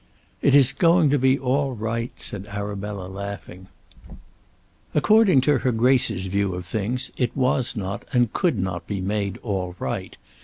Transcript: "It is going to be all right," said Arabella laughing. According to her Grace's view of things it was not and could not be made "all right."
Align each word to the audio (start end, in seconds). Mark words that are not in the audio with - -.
"It 0.41 0.55
is 0.55 0.73
going 0.73 1.11
to 1.11 1.19
be 1.19 1.37
all 1.37 1.73
right," 1.73 2.11
said 2.19 2.47
Arabella 2.47 3.05
laughing. 3.05 3.67
According 4.95 5.41
to 5.41 5.59
her 5.59 5.71
Grace's 5.71 6.25
view 6.25 6.55
of 6.55 6.65
things 6.65 7.11
it 7.17 7.37
was 7.37 7.75
not 7.75 8.05
and 8.11 8.33
could 8.33 8.57
not 8.57 8.87
be 8.87 8.99
made 8.99 9.37
"all 9.43 9.75
right." 9.77 10.17